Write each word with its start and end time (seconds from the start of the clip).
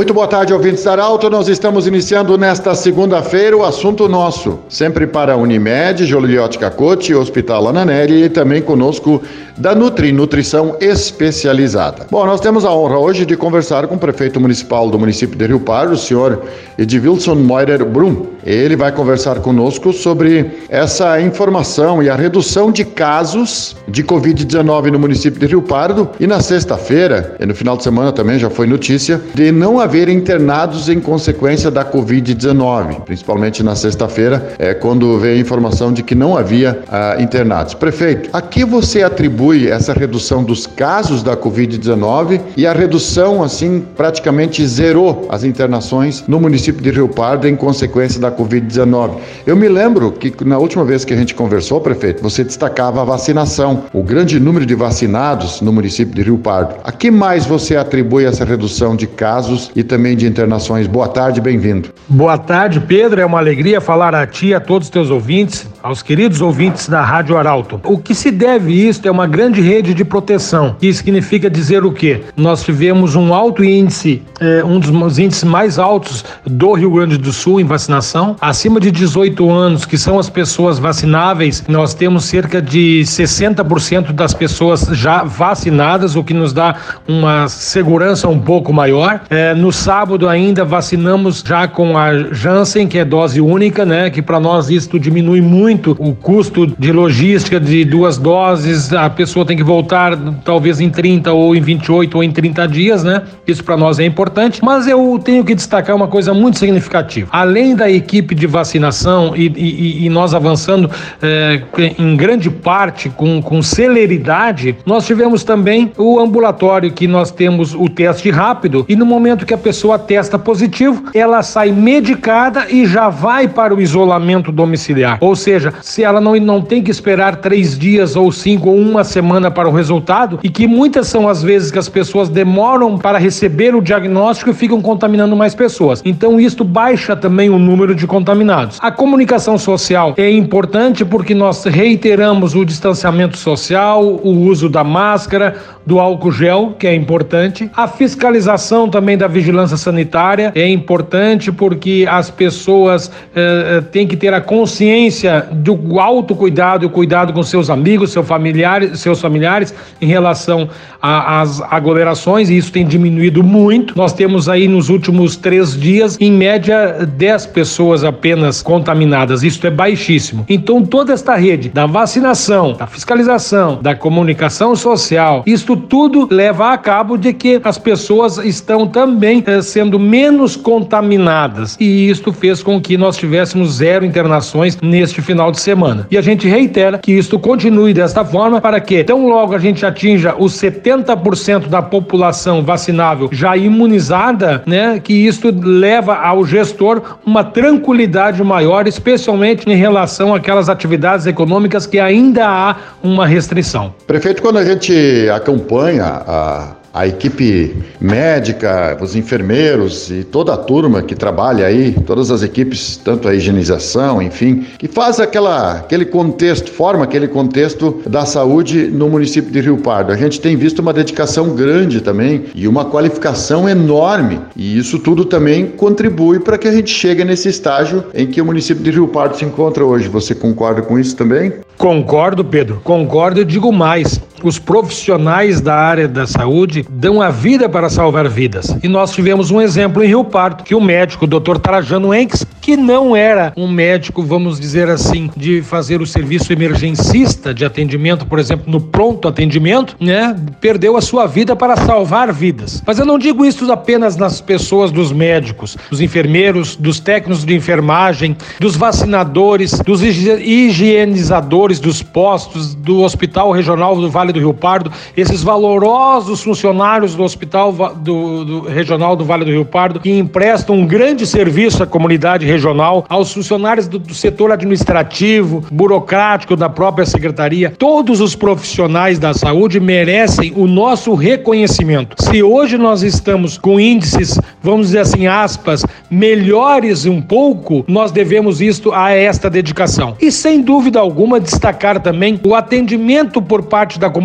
Muito 0.00 0.14
boa 0.14 0.26
tarde, 0.26 0.54
ouvintes 0.54 0.82
da 0.82 0.92
Arauto. 0.92 1.28
Nós 1.28 1.46
estamos 1.46 1.86
iniciando 1.86 2.38
nesta 2.38 2.74
segunda-feira 2.74 3.54
o 3.54 3.62
assunto 3.62 4.08
nosso, 4.08 4.58
sempre 4.66 5.06
para 5.06 5.36
Unimed, 5.36 6.06
Joliote 6.06 6.58
Cacote, 6.58 7.14
Hospital 7.14 7.68
Ananelli 7.68 8.24
e 8.24 8.30
também 8.30 8.62
conosco 8.62 9.20
da 9.58 9.74
Nutri, 9.74 10.10
Nutrição 10.10 10.74
Especializada. 10.80 12.06
Bom, 12.10 12.24
nós 12.24 12.40
temos 12.40 12.64
a 12.64 12.72
honra 12.72 12.98
hoje 12.98 13.26
de 13.26 13.36
conversar 13.36 13.86
com 13.88 13.96
o 13.96 13.98
prefeito 13.98 14.40
municipal 14.40 14.88
do 14.88 14.98
município 14.98 15.36
de 15.36 15.46
Rio 15.46 15.60
Pardo, 15.60 15.92
o 15.92 15.98
senhor 15.98 16.44
Edilson 16.78 17.34
Moirer 17.34 17.84
Brum. 17.84 18.24
Ele 18.42 18.74
vai 18.74 18.90
conversar 18.90 19.40
conosco 19.40 19.92
sobre 19.92 20.50
essa 20.70 21.20
informação 21.20 22.02
e 22.02 22.08
a 22.08 22.16
redução 22.16 22.72
de 22.72 22.86
casos 22.86 23.76
de 23.86 24.02
Covid-19 24.02 24.90
no 24.90 24.98
município 24.98 25.38
de 25.38 25.46
Rio 25.46 25.60
Pardo. 25.60 26.08
E 26.18 26.26
na 26.26 26.40
sexta-feira, 26.40 27.36
e 27.38 27.44
no 27.44 27.54
final 27.54 27.76
de 27.76 27.82
semana 27.82 28.12
também 28.12 28.38
já 28.38 28.48
foi 28.48 28.66
notícia, 28.66 29.20
de 29.34 29.52
não 29.52 29.78
haver 29.78 29.89
internados 30.08 30.88
em 30.88 31.00
consequência 31.00 31.70
da 31.70 31.84
Covid-19. 31.84 33.02
Principalmente 33.02 33.62
na 33.62 33.74
sexta-feira, 33.74 34.54
é 34.58 34.74
quando 34.74 35.18
veio 35.18 35.36
a 35.36 35.40
informação 35.40 35.92
de 35.92 36.02
que 36.02 36.14
não 36.14 36.36
havia 36.36 36.80
ah, 36.88 37.16
internados. 37.18 37.74
Prefeito, 37.74 38.30
a 38.32 38.40
que 38.40 38.64
você 38.64 39.02
atribui 39.02 39.68
essa 39.68 39.92
redução 39.92 40.44
dos 40.44 40.66
casos 40.66 41.22
da 41.22 41.36
Covid-19 41.36 42.40
e 42.56 42.66
a 42.66 42.72
redução, 42.72 43.42
assim, 43.42 43.84
praticamente 43.96 44.66
zerou 44.66 45.26
as 45.28 45.44
internações 45.44 46.24
no 46.26 46.38
município 46.40 46.82
de 46.82 46.90
Rio 46.90 47.08
Pardo 47.08 47.48
em 47.48 47.56
consequência 47.56 48.20
da 48.20 48.30
Covid-19. 48.30 49.16
Eu 49.46 49.56
me 49.56 49.68
lembro 49.68 50.12
que 50.12 50.32
na 50.44 50.58
última 50.58 50.84
vez 50.84 51.04
que 51.04 51.12
a 51.12 51.16
gente 51.16 51.34
conversou, 51.34 51.80
prefeito, 51.80 52.22
você 52.22 52.44
destacava 52.44 53.02
a 53.02 53.04
vacinação, 53.04 53.84
o 53.92 54.02
grande 54.02 54.38
número 54.38 54.66
de 54.66 54.74
vacinados 54.74 55.60
no 55.60 55.72
município 55.72 56.14
de 56.14 56.22
Rio 56.22 56.38
Pardo. 56.38 56.76
A 56.84 56.92
que 56.92 57.10
mais 57.10 57.46
você 57.46 57.76
atribui 57.76 58.24
essa 58.24 58.44
redução 58.44 58.94
de 58.94 59.06
casos 59.06 59.70
e 59.74 59.79
também 59.82 60.16
de 60.16 60.26
internações? 60.26 60.86
Boa 60.86 61.08
tarde, 61.08 61.40
bem-vindo. 61.40 61.90
Boa 62.08 62.36
tarde, 62.36 62.80
Pedro. 62.80 63.20
É 63.20 63.26
uma 63.26 63.38
alegria 63.38 63.80
falar 63.80 64.14
a 64.14 64.26
ti, 64.26 64.52
a 64.52 64.60
todos 64.60 64.88
os 64.88 64.90
teus 64.90 65.10
ouvintes, 65.10 65.66
aos 65.82 66.02
queridos 66.02 66.40
ouvintes 66.40 66.88
da 66.88 67.02
Rádio 67.02 67.36
Arauto. 67.36 67.80
O 67.84 67.98
que 67.98 68.14
se 68.14 68.30
deve 68.30 68.72
isto 68.72 69.06
é 69.06 69.10
uma 69.10 69.26
grande 69.26 69.60
rede 69.60 69.94
de 69.94 70.04
proteção, 70.04 70.76
que 70.78 70.92
significa 70.92 71.48
dizer 71.48 71.84
o 71.84 71.92
quê? 71.92 72.20
Nós 72.36 72.62
tivemos 72.62 73.14
um 73.14 73.32
alto 73.32 73.64
índice, 73.64 74.22
eh, 74.40 74.62
um 74.64 74.78
dos 74.78 75.18
índices 75.18 75.44
mais 75.44 75.78
altos 75.78 76.24
do 76.44 76.72
Rio 76.72 76.90
Grande 76.90 77.16
do 77.16 77.32
Sul 77.32 77.60
em 77.60 77.64
vacinação. 77.64 78.36
Acima 78.40 78.80
de 78.80 78.90
18 78.90 79.50
anos, 79.50 79.84
que 79.84 79.96
são 79.96 80.18
as 80.18 80.28
pessoas 80.28 80.78
vacináveis, 80.78 81.64
nós 81.68 81.94
temos 81.94 82.24
cerca 82.24 82.60
de 82.60 83.02
60% 83.04 84.12
das 84.12 84.34
pessoas 84.34 84.82
já 84.92 85.22
vacinadas, 85.22 86.16
o 86.16 86.24
que 86.24 86.34
nos 86.34 86.52
dá 86.52 86.74
uma 87.06 87.48
segurança 87.48 88.28
um 88.28 88.38
pouco 88.38 88.72
maior. 88.72 89.20
Eh, 89.30 89.54
no 89.54 89.69
sábado 89.72 90.28
ainda 90.28 90.64
vacinamos 90.64 91.42
já 91.46 91.66
com 91.68 91.96
a 91.96 92.32
Janssen, 92.32 92.86
que 92.86 92.98
é 92.98 93.04
dose 93.04 93.40
única, 93.40 93.84
né? 93.84 94.10
Que 94.10 94.22
para 94.22 94.40
nós 94.40 94.70
isto 94.70 94.98
diminui 94.98 95.40
muito 95.40 95.96
o 95.98 96.14
custo 96.14 96.66
de 96.78 96.92
logística 96.92 97.58
de 97.60 97.84
duas 97.84 98.18
doses. 98.18 98.92
A 98.92 99.10
pessoa 99.10 99.44
tem 99.44 99.56
que 99.56 99.62
voltar 99.62 100.16
talvez 100.44 100.80
em 100.80 100.90
30 100.90 101.32
ou 101.32 101.54
em 101.54 101.60
28 101.60 102.14
ou 102.16 102.24
em 102.24 102.30
30 102.30 102.68
dias, 102.68 103.04
né? 103.04 103.22
Isso 103.46 103.64
para 103.64 103.76
nós 103.76 103.98
é 103.98 104.04
importante. 104.04 104.60
Mas 104.62 104.86
eu 104.86 105.20
tenho 105.22 105.44
que 105.44 105.54
destacar 105.54 105.94
uma 105.94 106.08
coisa 106.08 106.32
muito 106.32 106.58
significativa. 106.58 107.28
Além 107.32 107.74
da 107.74 107.90
equipe 107.90 108.34
de 108.34 108.46
vacinação 108.46 109.34
e, 109.36 109.48
e, 109.48 110.06
e 110.06 110.08
nós 110.08 110.34
avançando 110.34 110.90
eh, 111.22 111.62
em 111.98 112.16
grande 112.16 112.50
parte 112.50 113.08
com, 113.08 113.40
com 113.42 113.62
celeridade, 113.62 114.76
nós 114.86 115.06
tivemos 115.06 115.44
também 115.44 115.92
o 115.96 116.18
ambulatório 116.18 116.90
que 116.90 117.06
nós 117.06 117.30
temos 117.30 117.74
o 117.74 117.88
teste 117.88 118.30
rápido 118.30 118.84
e 118.88 118.96
no 118.96 119.06
momento 119.06 119.46
que 119.46 119.54
a 119.54 119.58
pessoa 119.60 119.98
testa 119.98 120.38
positivo, 120.38 121.04
ela 121.14 121.42
sai 121.42 121.70
medicada 121.70 122.66
e 122.68 122.86
já 122.86 123.08
vai 123.08 123.46
para 123.46 123.74
o 123.74 123.80
isolamento 123.80 124.50
domiciliar. 124.50 125.18
Ou 125.20 125.36
seja, 125.36 125.72
se 125.82 126.02
ela 126.02 126.20
não, 126.20 126.34
não 126.36 126.60
tem 126.60 126.82
que 126.82 126.90
esperar 126.90 127.36
três 127.36 127.78
dias 127.78 128.16
ou 128.16 128.32
cinco 128.32 128.70
ou 128.70 128.76
uma 128.76 129.04
semana 129.04 129.50
para 129.50 129.68
o 129.68 129.72
resultado, 129.72 130.40
e 130.42 130.48
que 130.48 130.66
muitas 130.66 131.06
são 131.06 131.28
as 131.28 131.42
vezes 131.42 131.70
que 131.70 131.78
as 131.78 131.88
pessoas 131.88 132.28
demoram 132.28 132.98
para 132.98 133.18
receber 133.18 133.74
o 133.74 133.80
diagnóstico 133.80 134.50
e 134.50 134.54
ficam 134.54 134.80
contaminando 134.80 135.36
mais 135.36 135.54
pessoas. 135.54 136.02
Então, 136.04 136.40
isto 136.40 136.64
baixa 136.64 137.14
também 137.14 137.50
o 137.50 137.58
número 137.58 137.94
de 137.94 138.06
contaminados. 138.06 138.78
A 138.80 138.90
comunicação 138.90 139.58
social 139.58 140.14
é 140.16 140.30
importante 140.30 141.04
porque 141.04 141.34
nós 141.34 141.64
reiteramos 141.64 142.54
o 142.54 142.64
distanciamento 142.64 143.36
social, 143.36 144.02
o 144.04 144.30
uso 144.30 144.68
da 144.68 144.82
máscara, 144.82 145.56
do 145.84 145.98
álcool 145.98 146.32
gel, 146.32 146.74
que 146.78 146.86
é 146.86 146.94
importante. 146.94 147.70
A 147.74 147.88
fiscalização 147.88 148.88
também 148.88 149.16
da 149.16 149.26
vigilância 149.26 149.76
sanitária 149.76 150.52
é 150.54 150.68
importante 150.68 151.50
porque 151.50 152.06
as 152.08 152.30
pessoas 152.30 153.10
eh, 153.34 153.78
eh 153.78 153.80
têm 153.92 154.06
que 154.06 154.16
ter 154.16 154.32
a 154.32 154.40
consciência 154.40 155.46
do 155.50 155.98
autocuidado 155.98 156.84
e 156.84 156.86
o 156.86 156.90
cuidado 156.90 157.32
com 157.32 157.42
seus 157.42 157.70
amigos, 157.70 158.12
seus 158.12 158.26
familiares, 158.26 159.00
seus 159.00 159.20
familiares 159.20 159.74
em 160.00 160.06
relação 160.06 160.68
às 161.02 161.62
aglomerações, 161.62 162.50
e 162.50 162.56
isso 162.56 162.70
tem 162.70 162.86
diminuído 162.86 163.42
muito. 163.42 163.96
Nós 163.96 164.12
temos 164.12 164.48
aí 164.48 164.68
nos 164.68 164.90
últimos 164.90 165.34
três 165.34 165.78
dias, 165.78 166.18
em 166.20 166.30
média, 166.30 167.06
10 167.06 167.46
pessoas 167.46 168.04
apenas 168.04 168.60
contaminadas. 168.60 169.42
Isso 169.42 169.66
é 169.66 169.70
baixíssimo. 169.70 170.44
Então, 170.48 170.84
toda 170.84 171.12
esta 171.12 171.34
rede 171.36 171.70
da 171.70 171.86
vacinação, 171.86 172.74
da 172.74 172.86
fiscalização, 172.86 173.78
da 173.80 173.94
comunicação 173.94 174.76
social, 174.76 175.42
isto 175.46 175.76
tudo 175.80 176.28
leva 176.30 176.72
a 176.72 176.78
cabo 176.78 177.16
de 177.16 177.32
que 177.32 177.60
as 177.64 177.78
pessoas 177.78 178.38
estão 178.38 178.86
também 178.86 179.42
eh, 179.46 179.62
sendo 179.62 179.98
menos 179.98 180.56
contaminadas. 180.56 181.76
E 181.80 182.10
isto 182.10 182.32
fez 182.32 182.62
com 182.62 182.80
que 182.80 182.96
nós 182.96 183.16
tivéssemos 183.16 183.74
zero 183.74 184.04
internações 184.04 184.78
neste 184.80 185.22
final 185.22 185.50
de 185.50 185.60
semana. 185.60 186.06
E 186.10 186.18
a 186.18 186.22
gente 186.22 186.46
reitera 186.48 186.98
que 186.98 187.12
isto 187.12 187.38
continue 187.38 187.94
desta 187.94 188.24
forma 188.24 188.60
para 188.60 188.80
que, 188.80 189.02
tão 189.04 189.26
logo 189.26 189.54
a 189.54 189.58
gente 189.58 189.84
atinja 189.86 190.34
os 190.38 190.52
70% 190.54 191.68
da 191.68 191.80
população 191.80 192.62
vacinável 192.62 193.28
já 193.32 193.56
imunizada, 193.56 194.62
né, 194.66 195.00
que 195.02 195.14
isto 195.14 195.54
leva 195.62 196.14
ao 196.14 196.44
gestor 196.44 197.18
uma 197.24 197.44
tranquilidade 197.44 198.42
maior, 198.42 198.86
especialmente 198.86 199.68
em 199.68 199.76
relação 199.76 200.34
àquelas 200.34 200.68
atividades 200.68 201.26
econômicas 201.26 201.86
que 201.86 201.98
ainda 201.98 202.46
há 202.46 202.76
uma 203.02 203.26
restrição. 203.26 203.94
Prefeito, 204.06 204.42
quando 204.42 204.58
a 204.58 204.64
gente 204.64 205.28
acompanha 205.34 205.59
a 206.00 206.76
a 206.92 207.06
equipe 207.06 207.76
médica, 208.00 208.98
os 209.00 209.14
enfermeiros 209.14 210.10
e 210.10 210.24
toda 210.24 210.54
a 210.54 210.56
turma 210.56 211.02
que 211.02 211.14
trabalha 211.14 211.66
aí, 211.66 211.92
todas 212.06 212.30
as 212.30 212.42
equipes, 212.42 212.96
tanto 212.96 213.28
a 213.28 213.34
higienização, 213.34 214.20
enfim, 214.20 214.66
que 214.78 214.88
faz 214.88 215.20
aquela, 215.20 215.74
aquele 215.74 216.04
contexto, 216.04 216.70
forma 216.70 217.04
aquele 217.04 217.28
contexto 217.28 218.02
da 218.06 218.24
saúde 218.24 218.88
no 218.88 219.08
município 219.08 219.50
de 219.50 219.60
Rio 219.60 219.78
Pardo. 219.78 220.12
A 220.12 220.16
gente 220.16 220.40
tem 220.40 220.56
visto 220.56 220.80
uma 220.80 220.92
dedicação 220.92 221.54
grande 221.54 222.00
também 222.00 222.46
e 222.54 222.66
uma 222.66 222.84
qualificação 222.84 223.68
enorme, 223.68 224.40
e 224.56 224.76
isso 224.76 224.98
tudo 224.98 225.24
também 225.24 225.66
contribui 225.66 226.40
para 226.40 226.58
que 226.58 226.66
a 226.66 226.72
gente 226.72 226.90
chegue 226.90 227.24
nesse 227.24 227.48
estágio 227.48 228.04
em 228.12 228.26
que 228.26 228.40
o 228.40 228.44
município 228.44 228.82
de 228.82 228.90
Rio 228.90 229.06
Pardo 229.08 229.36
se 229.36 229.44
encontra 229.44 229.84
hoje. 229.84 230.08
Você 230.08 230.34
concorda 230.34 230.82
com 230.82 230.98
isso 230.98 231.16
também? 231.16 231.52
Concordo, 231.78 232.44
Pedro. 232.44 232.80
Concordo 232.84 233.40
e 233.40 233.44
digo 233.44 233.72
mais. 233.72 234.20
Os 234.42 234.58
profissionais 234.58 235.60
da 235.60 235.74
área 235.74 236.08
da 236.08 236.26
saúde 236.26 236.86
dão 236.88 237.20
a 237.20 237.30
vida 237.30 237.68
para 237.68 237.90
salvar 237.90 238.28
vidas. 238.28 238.76
E 238.82 238.88
nós 238.88 239.12
tivemos 239.12 239.50
um 239.50 239.60
exemplo 239.60 240.02
em 240.02 240.06
Rio 240.06 240.24
Pardo, 240.24 240.64
que 240.64 240.74
o 240.74 240.80
médico, 240.80 241.24
o 241.24 241.28
Dr. 241.28 241.58
Trajano 241.58 242.14
Enks, 242.14 242.46
que 242.60 242.76
não 242.76 243.14
era 243.14 243.52
um 243.56 243.68
médico, 243.68 244.22
vamos 244.22 244.58
dizer 244.58 244.88
assim, 244.88 245.30
de 245.36 245.62
fazer 245.62 246.00
o 246.00 246.06
serviço 246.06 246.52
emergencista 246.52 247.52
de 247.52 247.64
atendimento, 247.64 248.26
por 248.26 248.38
exemplo, 248.38 248.70
no 248.70 248.80
pronto 248.80 249.28
atendimento, 249.28 249.96
né, 250.00 250.36
perdeu 250.60 250.96
a 250.96 251.00
sua 251.00 251.26
vida 251.26 251.54
para 251.54 251.76
salvar 251.76 252.32
vidas. 252.32 252.82
Mas 252.86 252.98
eu 252.98 253.06
não 253.06 253.18
digo 253.18 253.44
isso 253.44 253.70
apenas 253.70 254.16
nas 254.16 254.40
pessoas 254.40 254.90
dos 254.90 255.12
médicos, 255.12 255.76
dos 255.90 256.00
enfermeiros, 256.00 256.76
dos 256.76 257.00
técnicos 257.00 257.44
de 257.44 257.54
enfermagem, 257.54 258.36
dos 258.58 258.76
vacinadores, 258.76 259.78
dos 259.80 260.02
higienizadores 260.02 261.78
dos 261.78 262.02
postos, 262.02 262.74
do 262.74 263.02
Hospital 263.02 263.52
Regional 263.52 263.96
do 263.96 264.10
Vale 264.10 264.29
Vale 264.30 264.32
do 264.32 264.40
Rio 264.40 264.54
Pardo, 264.54 264.92
esses 265.16 265.42
valorosos 265.42 266.42
funcionários 266.42 267.14
do 267.14 267.22
Hospital 267.22 267.72
do, 267.96 268.44
do 268.44 268.60
Regional 268.62 269.16
do 269.16 269.24
Vale 269.24 269.44
do 269.44 269.50
Rio 269.50 269.64
Pardo, 269.64 270.00
que 270.00 270.10
emprestam 270.10 270.76
um 270.76 270.86
grande 270.86 271.26
serviço 271.26 271.82
à 271.82 271.86
comunidade 271.86 272.46
regional, 272.46 273.04
aos 273.08 273.32
funcionários 273.32 273.88
do, 273.88 273.98
do 273.98 274.14
setor 274.14 274.52
administrativo, 274.52 275.64
burocrático 275.70 276.56
da 276.56 276.68
própria 276.68 277.04
secretaria, 277.04 277.72
todos 277.76 278.20
os 278.20 278.34
profissionais 278.34 279.18
da 279.18 279.34
saúde 279.34 279.80
merecem 279.80 280.52
o 280.56 280.66
nosso 280.66 281.14
reconhecimento. 281.14 282.16
Se 282.22 282.42
hoje 282.42 282.78
nós 282.78 283.02
estamos 283.02 283.58
com 283.58 283.80
índices, 283.80 284.38
vamos 284.62 284.88
dizer 284.88 285.00
assim, 285.00 285.26
aspas, 285.26 285.84
melhores 286.10 287.06
um 287.06 287.20
pouco, 287.20 287.84
nós 287.88 288.12
devemos 288.12 288.60
isto 288.60 288.92
a 288.92 289.10
esta 289.10 289.50
dedicação. 289.50 290.16
E 290.20 290.30
sem 290.30 290.60
dúvida 290.60 291.00
alguma 291.00 291.40
destacar 291.40 292.00
também 292.00 292.38
o 292.44 292.54
atendimento 292.54 293.42
por 293.42 293.62
parte 293.62 293.98
da 293.98 294.08
comunidade 294.08 294.19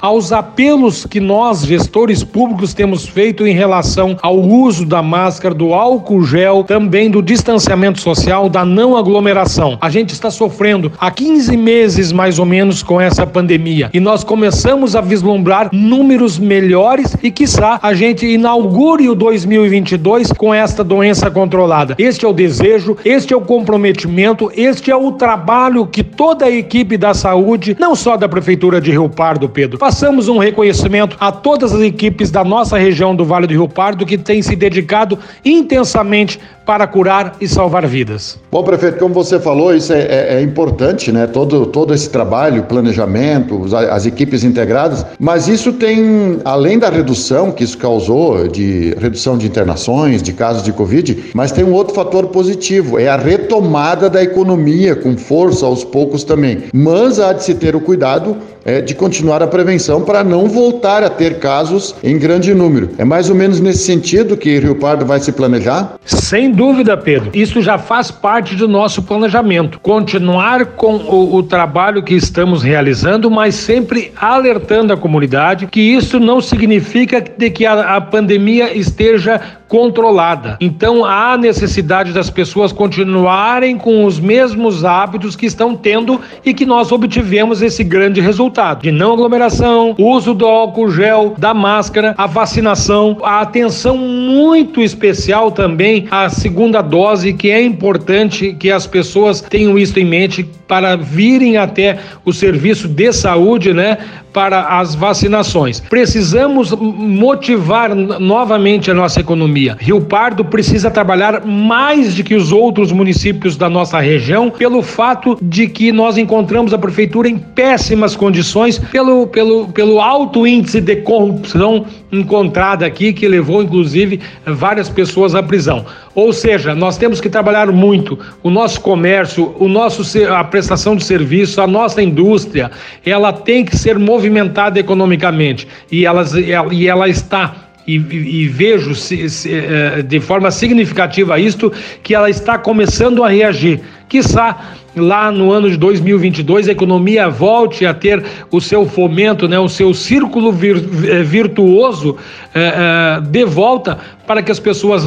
aos 0.00 0.32
apelos 0.32 1.06
que 1.06 1.20
nós, 1.20 1.64
gestores 1.64 2.22
públicos, 2.22 2.74
temos 2.74 3.06
feito 3.06 3.46
em 3.46 3.54
relação 3.54 4.16
ao 4.22 4.38
uso 4.38 4.84
da 4.84 5.02
máscara, 5.02 5.54
do 5.54 5.72
álcool 5.72 6.22
gel, 6.24 6.64
também 6.64 7.10
do 7.10 7.22
distanciamento 7.22 8.00
social, 8.00 8.48
da 8.48 8.64
não 8.64 8.96
aglomeração. 8.96 9.78
A 9.80 9.88
gente 9.88 10.12
está 10.12 10.30
sofrendo 10.30 10.92
há 10.98 11.10
15 11.10 11.56
meses 11.56 12.12
mais 12.12 12.38
ou 12.38 12.46
menos 12.46 12.82
com 12.82 13.00
essa 13.00 13.26
pandemia 13.26 13.90
e 13.92 14.00
nós 14.00 14.24
começamos 14.24 14.94
a 14.96 15.00
vislumbrar 15.00 15.70
números 15.72 16.38
melhores 16.38 17.16
e 17.22 17.30
quiçá 17.30 17.78
a 17.82 17.94
gente 17.94 18.26
inaugure 18.26 19.08
o 19.08 19.14
2022 19.14 20.32
com 20.32 20.52
esta 20.52 20.82
doença 20.82 21.30
controlada. 21.30 21.94
Este 21.98 22.24
é 22.24 22.28
o 22.28 22.32
desejo, 22.32 22.96
este 23.04 23.32
é 23.32 23.36
o 23.36 23.40
comprometimento, 23.40 24.50
este 24.54 24.90
é 24.90 24.96
o 24.96 25.12
trabalho 25.12 25.86
que 25.86 26.02
toda 26.02 26.46
a 26.46 26.50
equipe 26.50 26.96
da 26.96 27.14
saúde, 27.14 27.76
não 27.78 27.94
só 27.94 28.16
da 28.16 28.28
prefeitura 28.28 28.80
de 28.80 28.90
Rio 28.90 29.08
Pardo, 29.08 29.29
Pedro, 29.48 29.78
façamos 29.78 30.28
um 30.28 30.38
reconhecimento 30.38 31.16
a 31.20 31.30
todas 31.30 31.72
as 31.72 31.80
equipes 31.80 32.30
da 32.30 32.42
nossa 32.42 32.78
região 32.78 33.14
do 33.14 33.24
Vale 33.24 33.46
do 33.46 33.52
Rio 33.52 33.68
Pardo 33.68 34.06
que 34.06 34.18
têm 34.18 34.42
se 34.42 34.56
dedicado 34.56 35.18
intensamente 35.44 36.38
para 36.70 36.86
curar 36.86 37.34
e 37.40 37.48
salvar 37.48 37.84
vidas. 37.84 38.38
Bom, 38.48 38.62
prefeito, 38.62 38.98
como 38.98 39.12
você 39.12 39.40
falou, 39.40 39.74
isso 39.74 39.92
é, 39.92 40.02
é, 40.02 40.34
é 40.36 40.40
importante, 40.40 41.10
né? 41.10 41.26
Todo, 41.26 41.66
todo 41.66 41.92
esse 41.92 42.08
trabalho, 42.08 42.62
planejamento, 42.62 43.64
as, 43.64 43.72
as 43.72 44.06
equipes 44.06 44.44
integradas, 44.44 45.04
mas 45.18 45.48
isso 45.48 45.72
tem, 45.72 46.38
além 46.44 46.78
da 46.78 46.88
redução 46.88 47.50
que 47.50 47.64
isso 47.64 47.76
causou, 47.76 48.46
de 48.46 48.94
redução 49.00 49.36
de 49.36 49.48
internações, 49.48 50.22
de 50.22 50.32
casos 50.32 50.62
de 50.62 50.72
Covid, 50.72 51.30
mas 51.34 51.50
tem 51.50 51.64
um 51.64 51.72
outro 51.72 51.92
fator 51.92 52.28
positivo, 52.28 53.00
é 53.00 53.08
a 53.08 53.16
retomada 53.16 54.08
da 54.08 54.22
economia 54.22 54.94
com 54.94 55.16
força 55.16 55.66
aos 55.66 55.82
poucos 55.82 56.22
também. 56.22 56.64
Mas 56.72 57.18
há 57.18 57.32
de 57.32 57.42
se 57.42 57.54
ter 57.54 57.74
o 57.74 57.80
cuidado 57.80 58.36
é, 58.64 58.80
de 58.80 58.94
continuar 58.94 59.42
a 59.42 59.46
prevenção 59.46 60.02
para 60.02 60.22
não 60.22 60.46
voltar 60.46 61.02
a 61.02 61.10
ter 61.10 61.38
casos 61.38 61.94
em 62.02 62.18
grande 62.18 62.54
número. 62.54 62.90
É 62.98 63.04
mais 63.04 63.28
ou 63.28 63.36
menos 63.36 63.60
nesse 63.60 63.84
sentido 63.84 64.36
que 64.36 64.58
Rio 64.58 64.76
Pardo 64.76 65.04
vai 65.04 65.20
se 65.20 65.32
planejar? 65.32 65.94
Sem 66.04 66.52
dúvida, 66.52 66.96
Pedro. 66.96 67.30
Isso 67.32 67.60
já 67.60 67.78
faz 67.78 68.10
parte 68.10 68.54
do 68.54 68.68
nosso 68.68 69.02
planejamento. 69.02 69.80
Continuar 69.80 70.66
com 70.66 70.96
o, 70.96 71.36
o 71.36 71.42
trabalho 71.42 72.02
que 72.02 72.14
estamos 72.14 72.62
realizando, 72.62 73.30
mas 73.30 73.54
sempre 73.54 74.12
alertando 74.16 74.92
a 74.92 74.96
comunidade 74.96 75.66
que 75.66 75.80
isso 75.80 76.18
não 76.18 76.40
significa 76.40 77.20
de 77.20 77.50
que 77.50 77.66
a, 77.66 77.96
a 77.96 78.00
pandemia 78.00 78.76
esteja 78.76 79.40
controlada. 79.70 80.56
Então 80.60 81.04
há 81.04 81.38
necessidade 81.38 82.12
das 82.12 82.28
pessoas 82.28 82.72
continuarem 82.72 83.78
com 83.78 84.04
os 84.04 84.18
mesmos 84.18 84.84
hábitos 84.84 85.36
que 85.36 85.46
estão 85.46 85.76
tendo 85.76 86.20
e 86.44 86.52
que 86.52 86.66
nós 86.66 86.90
obtivemos 86.90 87.62
esse 87.62 87.84
grande 87.84 88.20
resultado 88.20 88.82
de 88.82 88.90
não 88.90 89.12
aglomeração, 89.12 89.94
uso 89.96 90.34
do 90.34 90.44
álcool 90.44 90.90
gel, 90.90 91.34
da 91.38 91.54
máscara, 91.54 92.16
a 92.18 92.26
vacinação, 92.26 93.18
a 93.22 93.40
atenção 93.40 93.96
muito 93.96 94.80
especial 94.80 95.52
também 95.52 96.08
à 96.10 96.28
segunda 96.28 96.82
dose, 96.82 97.32
que 97.32 97.48
é 97.48 97.62
importante 97.62 98.52
que 98.58 98.72
as 98.72 98.88
pessoas 98.88 99.40
tenham 99.40 99.78
isso 99.78 99.96
em 100.00 100.04
mente 100.04 100.50
para 100.70 100.94
virem 100.94 101.56
até 101.56 101.98
o 102.24 102.32
serviço 102.32 102.86
de 102.86 103.12
saúde, 103.12 103.74
né, 103.74 103.98
para 104.32 104.78
as 104.78 104.94
vacinações. 104.94 105.80
Precisamos 105.80 106.70
motivar 106.70 107.92
novamente 107.92 108.88
a 108.88 108.94
nossa 108.94 109.18
economia. 109.18 109.76
Rio 109.80 110.00
Pardo 110.00 110.44
precisa 110.44 110.88
trabalhar 110.88 111.44
mais 111.44 112.14
do 112.14 112.22
que 112.22 112.36
os 112.36 112.52
outros 112.52 112.92
municípios 112.92 113.56
da 113.56 113.68
nossa 113.68 113.98
região, 113.98 114.48
pelo 114.48 114.80
fato 114.80 115.36
de 115.42 115.66
que 115.66 115.90
nós 115.90 116.16
encontramos 116.16 116.72
a 116.72 116.78
prefeitura 116.78 117.28
em 117.28 117.36
péssimas 117.36 118.14
condições, 118.14 118.78
pelo, 118.78 119.26
pelo, 119.26 119.66
pelo 119.68 120.00
alto 120.00 120.46
índice 120.46 120.80
de 120.80 120.94
corrupção 120.96 121.84
encontrada 122.12 122.86
aqui, 122.86 123.12
que 123.12 123.26
levou 123.26 123.60
inclusive 123.62 124.20
várias 124.46 124.88
pessoas 124.88 125.34
à 125.34 125.42
prisão. 125.42 125.84
Ou 126.14 126.32
seja, 126.32 126.74
nós 126.74 126.98
temos 126.98 127.20
que 127.20 127.28
trabalhar 127.28 127.70
muito 127.72 128.18
o 128.42 128.50
nosso 128.50 128.80
comércio, 128.80 129.54
o 129.58 129.68
nosso 129.68 130.02
a 130.28 130.42
prestação 130.60 130.94
de 130.94 131.04
serviço, 131.04 131.60
a 131.60 131.66
nossa 131.66 132.02
indústria, 132.02 132.70
ela 133.04 133.32
tem 133.32 133.64
que 133.64 133.76
ser 133.76 133.98
movimentada 133.98 134.78
economicamente 134.78 135.66
e 135.90 136.04
ela, 136.04 136.22
e 136.70 136.86
ela 136.86 137.08
está 137.08 137.70
e, 137.86 137.94
e, 137.94 138.46
vejo 138.46 138.94
se, 138.94 139.28
se, 139.30 139.50
eh, 139.52 140.02
de 140.02 140.20
forma 140.20 140.50
significativa 140.50 141.40
isto 141.40 141.72
que 142.02 142.14
ela 142.14 142.28
está 142.28 142.58
começando 142.58 143.24
a 143.24 143.28
reagir. 143.28 143.80
Quiçá 144.10 144.58
lá 144.96 145.30
no 145.30 145.52
ano 145.52 145.70
de 145.70 145.76
2022 145.76 146.68
a 146.68 146.72
economia 146.72 147.28
volte 147.28 147.86
a 147.86 147.94
ter 147.94 148.24
o 148.50 148.60
seu 148.60 148.84
fomento, 148.84 149.46
né, 149.46 149.56
o 149.56 149.68
seu 149.68 149.94
círculo 149.94 150.50
vir, 150.50 150.78
eh, 151.04 151.22
virtuoso 151.22 152.16
eh, 152.52 152.60
eh, 152.60 153.20
de 153.20 153.44
volta 153.44 153.98
para 154.26 154.42
que 154.42 154.50
as 154.50 154.58
pessoas 154.58 155.04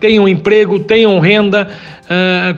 tenham 0.00 0.28
emprego, 0.28 0.80
tenham 0.80 1.20
renda, 1.20 1.68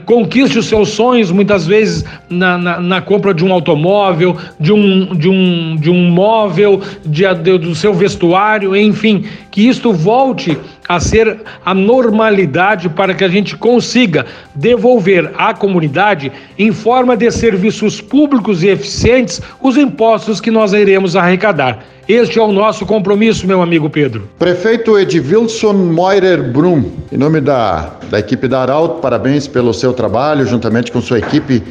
conquiste 0.07 0.57
os 0.57 0.65
seus 0.65 0.89
sonhos, 0.89 1.29
muitas 1.31 1.67
vezes 1.67 2.03
na, 2.27 2.57
na, 2.57 2.79
na, 2.79 2.99
compra 2.99 3.31
de 3.31 3.45
um 3.45 3.53
automóvel, 3.53 4.35
de 4.59 4.73
um, 4.73 5.15
de 5.15 5.29
um, 5.29 5.75
de 5.75 5.91
um 5.91 6.09
móvel, 6.09 6.81
de, 7.05 7.31
de, 7.35 7.59
do 7.59 7.75
seu 7.75 7.93
vestuário, 7.93 8.75
enfim, 8.75 9.23
que 9.51 9.67
isto 9.67 9.93
volte 9.93 10.57
a 10.89 10.99
ser 10.99 11.41
a 11.63 11.75
normalidade 11.75 12.89
para 12.89 13.13
que 13.13 13.23
a 13.23 13.27
gente 13.29 13.55
consiga 13.55 14.25
devolver 14.55 15.31
à 15.37 15.53
comunidade, 15.53 16.31
em 16.57 16.71
forma 16.71 17.15
de 17.15 17.29
serviços 17.29 18.01
públicos 18.01 18.63
e 18.63 18.69
eficientes, 18.69 19.39
os 19.61 19.77
impostos 19.77 20.41
que 20.41 20.49
nós 20.49 20.73
iremos 20.73 21.15
arrecadar. 21.15 21.85
Este 22.09 22.39
é 22.39 22.41
o 22.41 22.51
nosso 22.51 22.87
compromisso, 22.87 23.45
meu 23.45 23.61
amigo 23.61 23.87
Pedro. 23.87 24.27
Prefeito 24.39 24.97
Edvilson 24.97 25.73
Moirer 25.73 26.41
Brum, 26.41 26.83
em 27.11 27.17
nome 27.17 27.39
da, 27.39 27.97
da 28.09 28.17
equipe 28.17 28.47
da 28.47 28.63
Arauto, 28.63 28.99
parabéns 28.99 29.45
pelo 29.45 29.71
seu 29.75 29.93
trabalho, 29.93 30.43
juntamente 30.47 30.91
com 30.91 30.99
sua 31.03 31.19
equipe, 31.19 31.61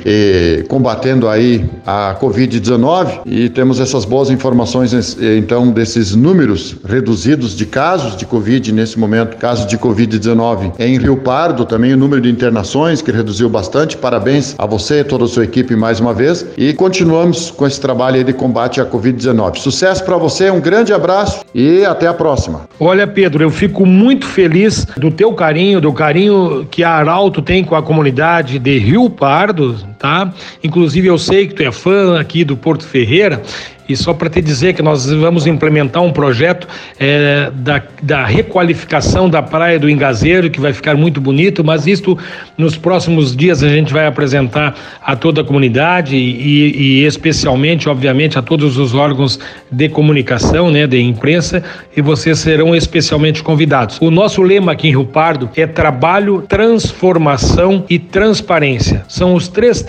combatendo 0.69 1.29
aí 1.29 1.69
a 1.85 2.17
Covid-19. 2.21 3.23
E 3.27 3.49
temos 3.49 3.81
essas 3.81 4.05
boas 4.05 4.31
informações, 4.31 5.19
então, 5.21 5.73
desses 5.73 6.15
números 6.15 6.77
reduzidos 6.89 7.57
de 7.57 7.67
casos 7.67 8.17
de 8.17 8.25
Covid 8.25 8.71
nesse 8.71 8.97
momento, 8.97 9.37
casos 9.39 9.67
de 9.67 9.77
Covid-19 9.77 10.75
em 10.79 10.99
Rio 10.99 11.17
Pardo, 11.17 11.65
também 11.65 11.95
o 11.95 11.97
número 11.97 12.23
de 12.23 12.31
internações 12.31 13.03
que 13.03 13.11
reduziu 13.11 13.49
bastante. 13.49 13.97
Parabéns 13.97 14.55
a 14.57 14.67
você 14.67 15.01
e 15.01 15.05
toda 15.05 15.25
a 15.25 15.29
sua 15.29 15.43
equipe 15.43 15.75
mais 15.75 15.99
uma 15.99 16.15
vez. 16.15 16.47
E 16.57 16.73
continuamos 16.75 17.51
com 17.51 17.67
esse 17.67 17.81
trabalho 17.81 18.23
de 18.23 18.33
combate 18.33 18.81
à 18.81 18.87
Covid-19. 18.87 19.57
Sucesso 19.57 20.05
para 20.05 20.17
você 20.17 20.28
você, 20.29 20.51
um 20.51 20.61
grande 20.61 20.93
abraço 20.93 21.45
e 21.55 21.85
até 21.85 22.07
a 22.07 22.15
próxima. 22.15 22.69
Olha, 22.79 23.07
Pedro, 23.07 23.43
eu 23.43 23.51
fico 23.51 23.87
muito 23.87 24.27
feliz 24.27 24.85
do 24.97 25.11
teu 25.11 25.33
carinho, 25.33 25.81
do 25.81 25.93
carinho 25.93 26.67
que 26.71 26.85
a 26.85 26.91
Arauto 26.91 27.41
tem 27.41 27.65
com 27.65 27.75
a 27.75 27.83
comunidade 27.83 28.59
de 28.59 28.79
Rio 28.79 29.09
Pardo, 29.09 29.77
tá? 29.99 30.33
Inclusive 30.63 31.09
eu 31.09 31.19
sei 31.19 31.47
que 31.47 31.55
tu 31.55 31.63
é 31.63 31.73
fã 31.73 32.19
aqui 32.21 32.45
do 32.45 32.57
Porto 32.57 32.87
Ferreira 32.87 33.43
e 33.89 33.97
só 33.97 34.13
para 34.13 34.29
te 34.29 34.43
dizer 34.43 34.75
que 34.75 34.83
nós 34.83 35.11
vamos 35.11 35.47
implementar 35.47 36.03
um 36.03 36.13
projeto 36.13 36.69
é, 37.01 37.51
da, 37.55 37.83
da 38.03 38.27
requalificação 38.27 39.31
da 39.31 39.41
Praia 39.41 39.79
do 39.79 39.89
Engazeiro, 39.89 40.51
que 40.51 40.61
vai 40.61 40.75
ficar 40.75 40.95
muito 40.95 41.21
bonito, 41.21 41.65
mas 41.65 41.87
isto 41.87 42.19
nos 42.59 42.77
próximos 42.77 43.35
dias 43.35 43.63
a 43.63 43.69
gente 43.69 43.93
vai 43.93 44.07
apresentar 44.07 44.75
a 45.03 45.17
toda 45.17 45.41
a 45.41 45.45
comunidade 45.45 46.15
e, 46.17 47.01
e 47.01 47.05
especialmente, 47.07 47.89
obviamente, 47.89 48.39
a 48.39 48.43
todos 48.43 48.77
os 48.77 48.95
órgãos 48.95 49.41
de 49.71 49.89
comunicação, 49.89 50.71
né, 50.71 50.87
de 50.87 51.01
imprensa, 51.01 51.65
e 51.97 52.03
vocês 52.03 52.39
serão 52.39 52.77
especialmente 52.77 53.43
convidados. 53.43 53.99
O 54.03 54.11
nosso 54.11 54.43
lema 54.43 54.73
aqui 54.73 54.89
em 54.89 54.91
Rio 54.91 55.07
Pardo 55.07 55.49
é 55.57 55.67
trabalho, 55.67 56.45
transformação 56.47 57.85
e 57.89 57.99
transparência. 57.99 59.03
São 59.09 59.35
os 59.35 59.49
três 59.49 59.81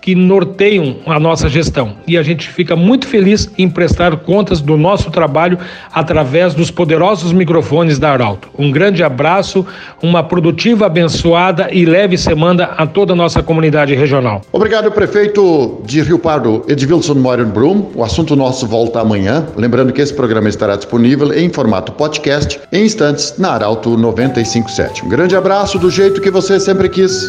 que 0.00 0.14
norteiam 0.14 0.96
a 1.06 1.18
nossa 1.18 1.48
gestão. 1.48 1.94
E 2.06 2.18
a 2.18 2.22
gente 2.22 2.48
fica 2.48 2.76
muito 2.76 3.06
feliz 3.06 3.50
em 3.56 3.68
prestar 3.68 4.16
contas 4.18 4.60
do 4.60 4.76
nosso 4.76 5.10
trabalho 5.10 5.58
através 5.92 6.54
dos 6.54 6.70
poderosos 6.70 7.32
microfones 7.32 7.98
da 7.98 8.10
Arauto. 8.10 8.48
Um 8.58 8.70
grande 8.70 9.02
abraço, 9.02 9.66
uma 10.02 10.22
produtiva, 10.22 10.86
abençoada 10.86 11.68
e 11.72 11.84
leve 11.84 12.18
semana 12.18 12.64
a 12.76 12.86
toda 12.86 13.12
a 13.12 13.16
nossa 13.16 13.42
comunidade 13.42 13.94
regional. 13.94 14.42
Obrigado, 14.52 14.90
prefeito 14.90 15.80
de 15.84 16.02
Rio 16.02 16.18
Pardo, 16.18 16.64
Edvilson 16.68 17.14
Moirenbrum. 17.14 17.90
O 17.94 18.04
assunto 18.04 18.36
nosso 18.36 18.66
volta 18.66 19.00
amanhã. 19.00 19.46
Lembrando 19.56 19.92
que 19.92 20.00
esse 20.00 20.12
programa 20.12 20.48
estará 20.48 20.76
disponível 20.76 21.32
em 21.32 21.48
formato 21.48 21.92
podcast 21.92 22.60
em 22.70 22.84
instantes 22.84 23.34
na 23.38 23.52
Arauto 23.52 23.96
957. 23.96 25.04
Um 25.04 25.08
grande 25.08 25.36
abraço 25.36 25.78
do 25.78 25.90
jeito 25.90 26.20
que 26.20 26.30
você 26.30 26.60
sempre 26.60 26.88
quis. 26.88 27.28